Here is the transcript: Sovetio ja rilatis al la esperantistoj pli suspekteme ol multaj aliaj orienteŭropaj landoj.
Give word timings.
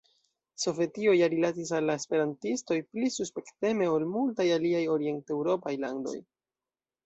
Sovetio 0.61 1.11
ja 1.17 1.27
rilatis 1.33 1.73
al 1.81 1.85
la 1.89 1.97
esperantistoj 2.01 2.79
pli 2.95 3.11
suspekteme 3.19 3.93
ol 3.99 4.09
multaj 4.17 4.51
aliaj 4.59 4.85
orienteŭropaj 4.99 5.79
landoj. 5.87 6.19